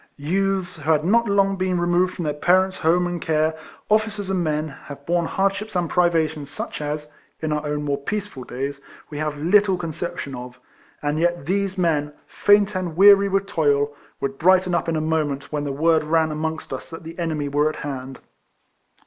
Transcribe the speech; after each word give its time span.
Youths, 0.17 0.77
who 0.77 0.89
had 0.91 1.05
not 1.05 1.27
long 1.29 1.57
been 1.57 1.79
removed 1.79 2.15
from 2.15 2.23
their 2.25 2.33
parents' 2.33 2.79
home 2.79 3.05
and 3.05 3.21
care, 3.21 3.55
officers 3.87 4.31
and 4.31 4.43
men, 4.43 4.67
have 4.67 5.05
borne 5.05 5.27
hardships 5.27 5.75
and 5.75 5.87
privations 5.87 6.49
such 6.49 6.81
as 6.81 7.13
(in 7.39 7.51
our 7.51 7.63
own 7.67 7.83
more 7.83 7.99
peaceful 7.99 8.43
days) 8.43 8.81
we 9.11 9.19
have 9.19 9.37
little 9.37 9.77
con 9.77 9.91
ception 9.91 10.35
of; 10.35 10.59
and 11.03 11.19
yet 11.19 11.45
these 11.45 11.77
men, 11.77 12.13
faint 12.27 12.73
and 12.73 12.97
weary 12.97 13.29
with 13.29 13.45
toil, 13.45 13.95
would 14.19 14.39
brighten 14.39 14.73
up 14.73 14.89
in 14.89 14.95
a 14.95 14.99
62 14.99 15.05
RECOLLECTIONS 15.17 15.21
OF 15.21 15.27
moment 15.27 15.51
when 15.51 15.63
the 15.65 15.79
word 15.81 16.03
ran 16.03 16.31
amongst 16.31 16.73
us 16.73 16.89
that 16.89 17.03
the 17.03 17.19
enemy 17.19 17.47
were 17.47 17.69
at 17.69 17.75
hand. 17.85 18.19